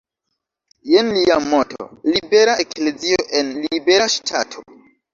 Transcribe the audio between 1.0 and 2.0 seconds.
lia moto: